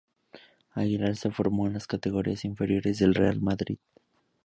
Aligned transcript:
Aguilar 0.73 1.15
se 1.15 1.29
formó 1.29 1.67
en 1.67 1.73
las 1.73 1.85
categorías 1.85 2.43
inferiores 2.43 2.97
del 2.97 3.13
Real 3.13 3.39
Madrid. 3.39 3.77